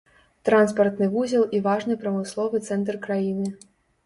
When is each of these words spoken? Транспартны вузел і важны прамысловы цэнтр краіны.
Транспартны 0.47 1.09
вузел 1.15 1.45
і 1.57 1.59
важны 1.67 1.99
прамысловы 2.05 2.63
цэнтр 2.71 2.99
краіны. 3.05 3.53